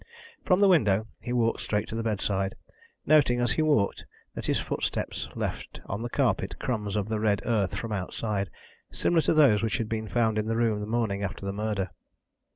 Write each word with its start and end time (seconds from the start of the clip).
From 0.43 0.59
the 0.61 0.67
window 0.67 1.05
he 1.19 1.31
walked 1.31 1.61
straight 1.61 1.87
to 1.89 1.95
the 1.95 2.01
bedside, 2.01 2.55
noting, 3.05 3.39
as 3.39 3.51
he 3.51 3.61
walked, 3.61 4.07
that 4.33 4.47
his 4.47 4.59
footsteps 4.59 5.29
left 5.35 5.79
on 5.85 6.01
the 6.01 6.09
carpet 6.09 6.57
crumbs 6.57 6.95
of 6.95 7.07
the 7.07 7.19
red 7.19 7.39
earth 7.45 7.75
from 7.77 7.91
outside, 7.91 8.49
similar 8.91 9.21
to 9.21 9.35
those 9.35 9.61
which 9.61 9.77
had 9.77 9.87
been 9.89 10.07
found 10.07 10.39
in 10.39 10.47
the 10.47 10.57
room 10.57 10.79
the 10.79 10.87
morning 10.87 11.21
after 11.23 11.45
the 11.45 11.53
murder. 11.53 11.91